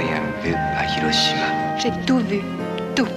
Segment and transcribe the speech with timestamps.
[0.00, 1.76] Rien vu à Hiroshima.
[1.78, 2.40] J'ai tout vu.
[2.94, 3.08] Tout.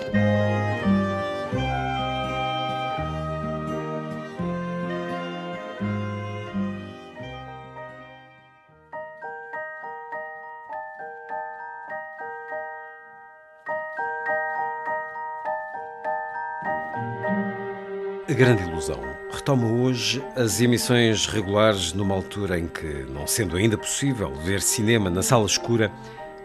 [18.25, 18.99] 'A Grande Ilusão
[19.31, 25.09] retoma hoje as emissões regulares numa altura em que, não sendo ainda possível ver cinema
[25.09, 25.91] na sala escura,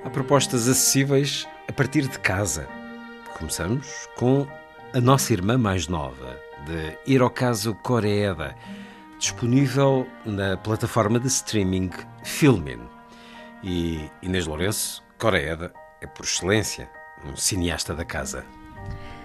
[0.04, 2.68] há propostas acessíveis a partir de casa.
[3.36, 4.46] Começamos com
[4.92, 8.54] A Nossa Irmã Mais Nova, de Hirokazu Koreeda,
[9.18, 11.90] disponível na plataforma de streaming
[12.22, 12.80] Filmin.
[13.62, 16.88] E Inês Lourenço, Koreeda, é por excelência
[17.24, 18.44] um cineasta da casa.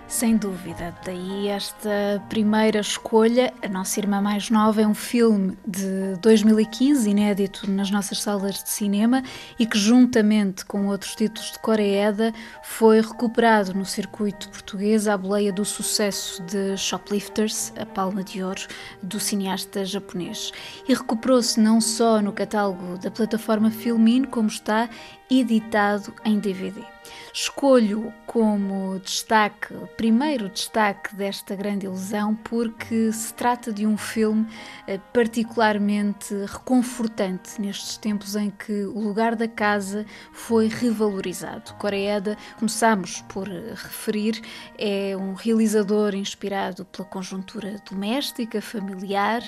[0.07, 3.51] Sem dúvida, daí esta primeira escolha.
[3.63, 8.69] A Nossa Irmã Mais Nova é um filme de 2015, inédito nas nossas salas de
[8.69, 9.23] cinema
[9.57, 12.31] e que, juntamente com outros títulos de Coreeda,
[12.61, 18.61] foi recuperado no circuito português à boleia do sucesso de Shoplifters, a palma de ouro
[19.01, 20.51] do cineasta japonês.
[20.87, 24.87] E recuperou-se não só no catálogo da plataforma Filmin, como está
[25.29, 26.92] editado em DVD.
[27.33, 34.47] Escolho como destaque, primeiro destaque desta grande ilusão, porque se trata de um filme
[34.87, 41.73] eh, particularmente reconfortante nestes tempos em que o lugar da casa foi revalorizado.
[41.75, 44.39] Coreeda, começamos por referir,
[44.77, 49.41] é um realizador inspirado pela conjuntura doméstica, familiar,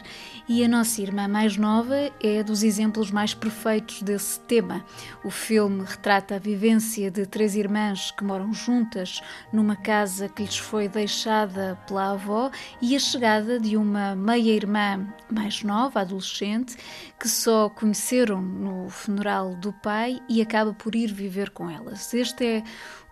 [0.48, 4.84] e a nossa irmã mais nova é dos exemplos mais perfeitos desse tema.
[5.24, 9.22] O filme retrata a vivência de três irmãs que moram juntas
[9.54, 12.50] numa casa que lhes foi deixada pela avó
[12.82, 16.78] e a chegada de uma meia-irmã mais nova, adolescente,
[17.20, 22.14] que só conheceram no funeral do pai e acaba por ir viver com elas.
[22.14, 22.64] Este é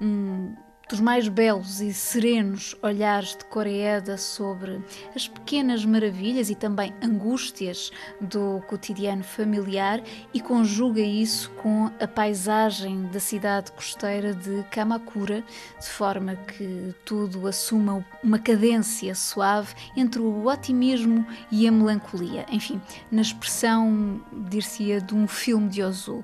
[0.02, 0.56] um
[0.90, 4.82] dos mais belos e serenos olhares de Coreeda sobre
[5.16, 10.02] as pequenas maravilhas e também angústias do cotidiano familiar
[10.34, 15.44] e conjuga isso com a paisagem da cidade costeira de Kamakura,
[15.80, 22.46] de forma que tudo assuma uma cadência suave entre o otimismo e a melancolia.
[22.50, 26.24] Enfim, na expressão, dir-se-ia, de um filme de Ozu.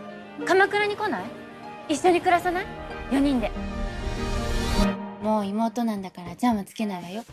[0.44, 1.22] 鎌倉に来ない
[1.88, 2.66] 一緒に暮らさない
[3.10, 3.50] 4人で
[5.22, 7.24] もう妹なんだからジャムつけないわよ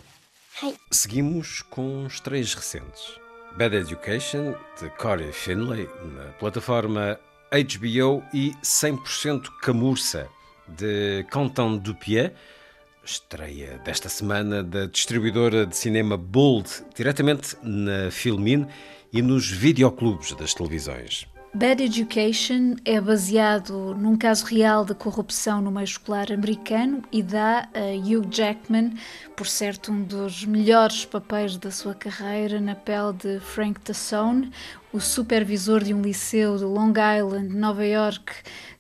[0.92, 3.20] Seguimos com estreias recentes.
[3.58, 7.20] Bad Education, de Corey Finlay, na plataforma
[7.52, 10.28] HBO, e 100% Camurça,
[10.68, 12.32] de Canton Dupieux,
[13.06, 18.68] estreia desta semana da distribuidora de cinema Bold, diretamente na Filmin
[19.12, 21.28] e nos videoclubes das televisões.
[21.55, 27.67] Bad Education é baseado num caso real de corrupção no meio escolar americano e dá
[27.75, 28.93] a Hugh Jackman,
[29.35, 34.53] por certo, um dos melhores papéis da sua carreira, na pele de Frank Tassone,
[34.93, 38.31] o supervisor de um liceu de Long Island, Nova York,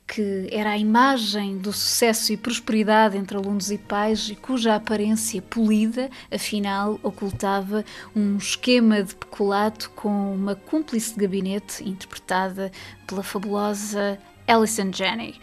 [0.08, 5.42] que era a imagem do sucesso e prosperidade entre alunos e pais e cuja aparência
[5.42, 7.84] polida, afinal, ocultava
[8.16, 12.72] um esquema de peculato com uma cúmplice de gabinete interpretada
[13.06, 15.34] pela fabulosa Alison Janney.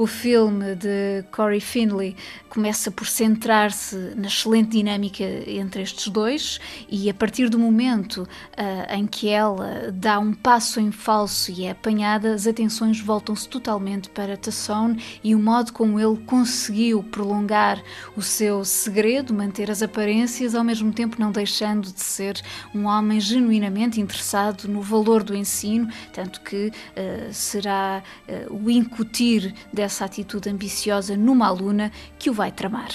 [0.00, 2.16] O filme de Corey Finley
[2.48, 6.58] começa por centrar-se na excelente dinâmica entre estes dois
[6.88, 11.64] e a partir do momento uh, em que ela dá um passo em falso e
[11.64, 17.82] é apanhada, as atenções voltam-se totalmente para Tassone e o modo como ele conseguiu prolongar
[18.16, 22.40] o seu segredo, manter as aparências, ao mesmo tempo não deixando de ser
[22.74, 29.54] um homem genuinamente interessado no valor do ensino, tanto que uh, será uh, o incutir
[29.72, 32.90] dessa essa atitude ambiciosa numa aluna que o vai tramar.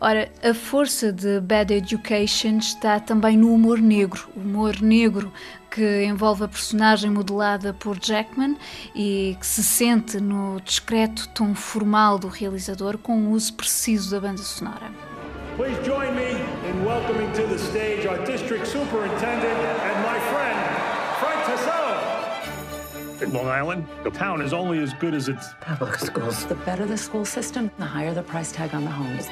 [0.00, 5.30] Ora, a força de Bad Education está também no humor negro, humor negro
[5.70, 8.56] que envolve a personagem modelada por Jackman
[8.94, 14.20] e que se sente no discreto tom formal do realizador com o uso preciso da
[14.20, 14.90] banda sonora.
[15.56, 16.32] Please join me
[16.68, 20.75] in welcoming to the stage our district superintendent and my friend.
[23.22, 26.44] In Long Island, the town is only as good as its public schools.
[26.46, 29.26] The better the school system, the higher the price tag on the homes.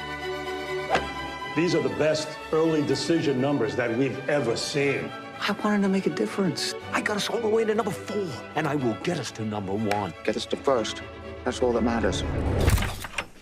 [1.55, 5.11] These are the best early decision numbers that we've ever seen.
[5.39, 6.73] I wanted to make a difference.
[6.93, 9.45] I got us all the way to number four, and I will get us to
[9.45, 10.13] number one.
[10.23, 11.03] Get us to first.
[11.43, 12.23] That's all that matters.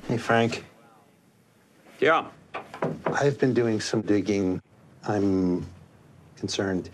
[0.10, 0.66] Hey, Frank.
[2.02, 2.26] Yeah.
[3.06, 4.62] I've been doing some digging.
[5.08, 5.66] I'm
[6.36, 6.90] concerned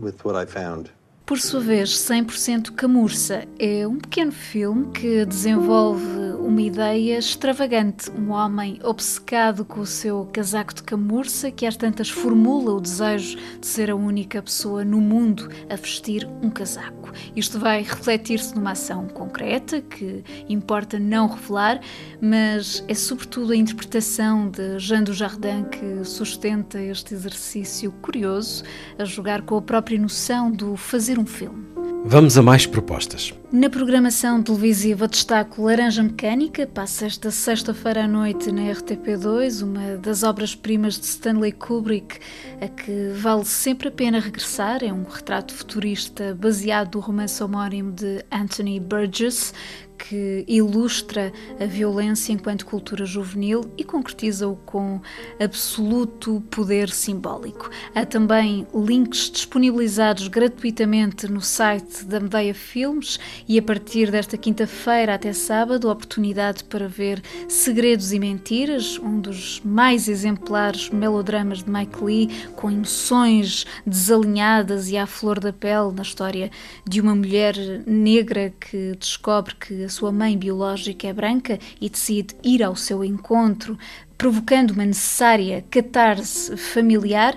[0.00, 0.90] with what I found.
[1.28, 3.46] Por sua vez, 100% Camurça.
[3.58, 6.17] É um pequeno filme que desenvolve
[6.48, 8.10] uma ideia extravagante.
[8.10, 13.36] Um homem obcecado com o seu casaco de camurça que às tantas formula o desejo
[13.60, 17.12] de ser a única pessoa no mundo a vestir um casaco.
[17.36, 21.80] Isto vai refletir-se numa ação concreta que importa não revelar,
[22.18, 28.64] mas é sobretudo a interpretação de Jean Dujardin que sustenta este exercício curioso
[28.98, 31.66] a jogar com a própria noção do fazer um filme.
[32.04, 33.34] Vamos a mais propostas.
[33.50, 40.22] Na programação televisiva destaco Laranja Mecânica, passa esta sexta-feira à noite na RTP2, uma das
[40.22, 42.18] obras-primas de Stanley Kubrick,
[42.60, 44.84] a que vale sempre a pena regressar.
[44.84, 49.54] É um retrato futurista baseado no romance homónimo de Anthony Burgess,
[49.98, 55.00] que ilustra a violência enquanto cultura juvenil e concretiza-o com
[55.40, 57.68] absoluto poder simbólico.
[57.94, 65.14] Há também links disponibilizados gratuitamente no site da Medeia Filmes e a partir desta quinta-feira
[65.14, 72.02] até sábado, oportunidade para ver Segredos e Mentiras, um dos mais exemplares melodramas de Mike
[72.02, 76.50] Lee, com emoções desalinhadas e à flor da pele na história
[76.86, 77.54] de uma mulher
[77.86, 83.04] negra que descobre que a sua mãe biológica é branca e decide ir ao seu
[83.04, 83.78] encontro,
[84.16, 87.36] provocando uma necessária catarse familiar.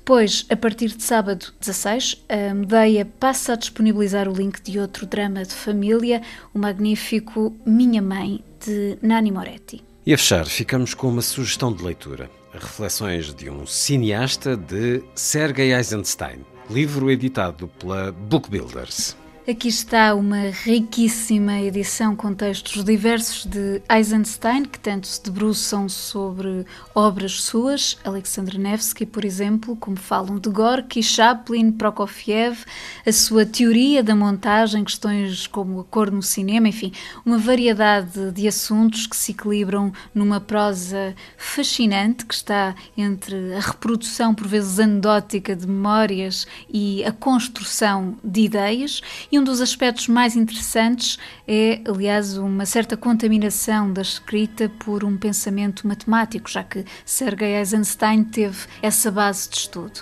[0.00, 5.06] Depois, a partir de sábado 16, a Medeia passa a disponibilizar o link de outro
[5.06, 6.22] drama de família,
[6.54, 9.84] o magnífico Minha Mãe, de Nani Moretti.
[10.04, 12.30] E a fechar, ficamos com uma sugestão de leitura.
[12.50, 19.14] Reflexões de um cineasta de Sergei Eisenstein, livro editado pela Book Builders.
[19.48, 26.66] Aqui está uma riquíssima edição com textos diversos de Eisenstein, que tanto se debruçam sobre
[26.94, 32.66] obras suas, Alexandre Nevsky, por exemplo, como falam de Gorky, Chaplin, Prokofiev,
[33.04, 36.92] a sua teoria da montagem, questões como a cor no cinema, enfim,
[37.24, 44.34] uma variedade de assuntos que se equilibram numa prosa fascinante que está entre a reprodução,
[44.34, 50.36] por vezes anedótica, de memórias e a construção de ideias e um dos aspectos mais
[50.36, 57.56] interessantes é, aliás, uma certa contaminação da escrita por um pensamento matemático, já que Sergei
[57.56, 60.00] Eisenstein teve essa base de estudo.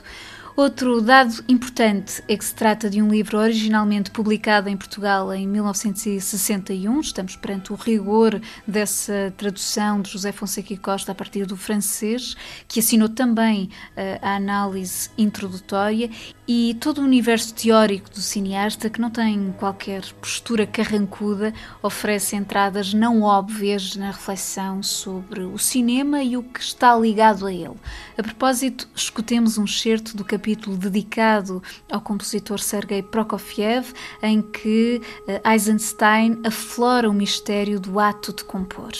[0.58, 5.46] Outro dado importante é que se trata de um livro originalmente publicado em Portugal em
[5.46, 6.98] 1961.
[6.98, 12.36] Estamos perante o rigor dessa tradução de José Fonseca e Costa a partir do francês,
[12.66, 16.10] que assinou também uh, a análise introdutória
[16.48, 22.92] e todo o universo teórico do cineasta, que não tem qualquer postura carrancuda, oferece entradas
[22.92, 27.76] não óbvias na reflexão sobre o cinema e o que está ligado a ele.
[28.16, 35.40] A propósito, escutemos um excerto do capítulo dedicado ao compositor Sergei Prokofiev, em que eh,
[35.44, 38.92] Eisenstein aflora o mistério do ato de compor.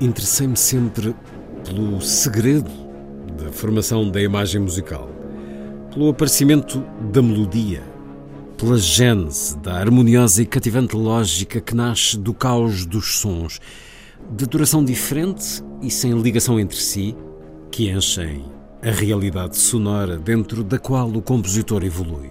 [0.00, 1.14] Interessei-me sempre
[1.64, 2.70] pelo segredo
[3.42, 5.10] da formação da imagem musical,
[5.92, 7.82] pelo aparecimento da melodia,
[8.56, 13.60] pela gênese da harmoniosa e cativante lógica que nasce do caos dos sons,
[14.30, 17.16] de duração diferente e sem ligação entre si,
[17.70, 18.44] que enchem
[18.82, 22.30] a realidade sonora dentro da qual o compositor evolui.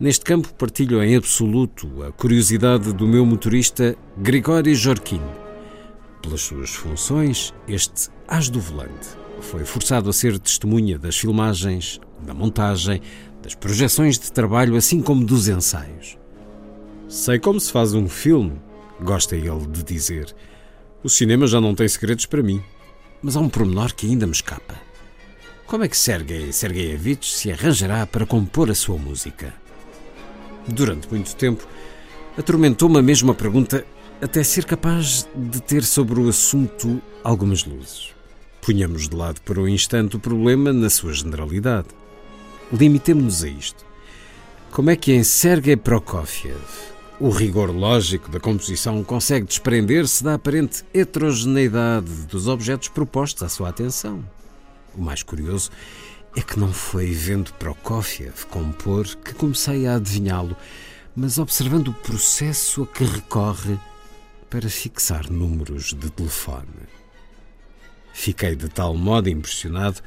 [0.00, 5.20] Neste campo partilho em absoluto a curiosidade do meu motorista Grigori Jorquin.
[6.24, 9.08] Pelas suas funções, este as do volante
[9.42, 13.02] foi forçado a ser testemunha das filmagens, da montagem,
[13.42, 16.16] das projeções de trabalho, assim como dos ensaios.
[17.10, 18.58] Sei como se faz um filme,
[19.02, 20.34] gosta ele de dizer.
[21.02, 22.62] O cinema já não tem segredos para mim,
[23.22, 24.76] mas há um pormenor que ainda me escapa.
[25.66, 29.52] Como é que Sergei Sergeyevich se arranjará para compor a sua música?
[30.66, 31.68] Durante muito tempo,
[32.38, 33.84] atormentou-me a mesma pergunta
[34.20, 38.12] até ser capaz de ter sobre o assunto algumas luzes.
[38.60, 41.88] Punhamos de lado por um instante o problema na sua generalidade.
[42.72, 43.84] Limitemo-nos a isto.
[44.70, 46.58] Como é que em Sergei Prokofiev
[47.20, 53.68] o rigor lógico da composição consegue desprender-se da aparente heterogeneidade dos objetos propostos à sua
[53.68, 54.24] atenção?
[54.96, 55.70] O mais curioso
[56.34, 60.56] é que não foi vendo Prokofiev compor que comecei a adivinhá-lo,
[61.14, 63.78] mas observando o processo a que recorre
[64.54, 66.86] para fixar números de telefone.
[68.12, 70.00] Fiquei de tal modo impressionado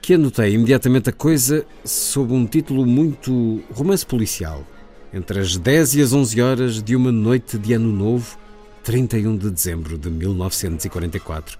[0.00, 4.66] que anotei imediatamente a coisa sob um título muito romance policial.
[5.12, 8.38] Entre as 10 e as 11 horas de uma noite de Ano Novo,
[8.82, 11.58] 31 de dezembro de 1944,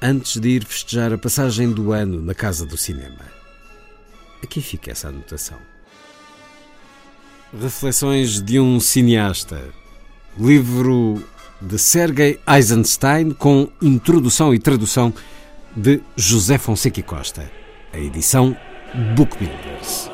[0.00, 3.26] antes de ir festejar a passagem do ano na Casa do Cinema.
[4.44, 5.58] Aqui fica essa anotação.
[7.60, 9.60] Reflexões de um cineasta.
[10.38, 15.12] Livro de Sergei Eisenstein com introdução e tradução
[15.76, 17.50] de José Fonseca Costa.
[17.92, 18.56] A edição
[19.16, 20.13] Bookbuilders.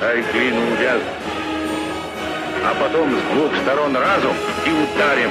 [0.00, 1.00] Дай клину увяз.
[2.64, 4.34] А потом с двух сторон разом
[4.66, 5.30] и ударим.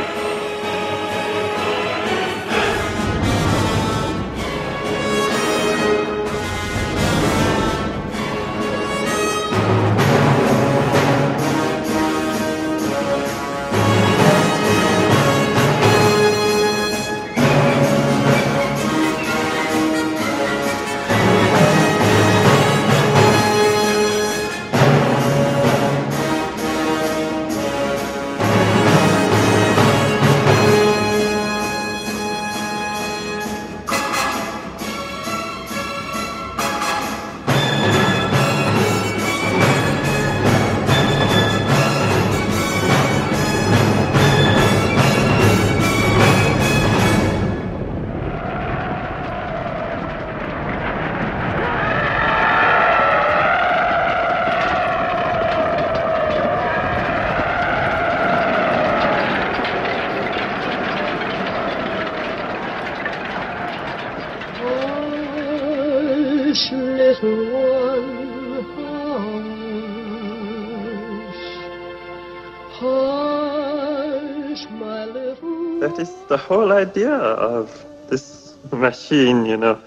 [75.81, 77.71] That is the whole idea of
[78.11, 79.79] this machine, you know.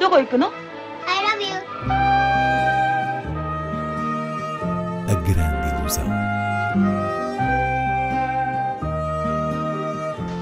[0.00, 0.50] どこ行くの
[1.06, 1.54] I love you.
[5.06, 6.04] A grande ilusão.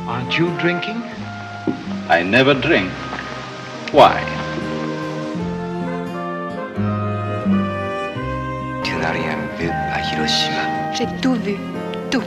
[0.08, 1.02] Aren't you drinking?
[2.08, 2.90] I never drink.
[3.92, 4.35] Why?
[10.93, 11.55] J'ai tout vu,
[12.11, 12.23] tout.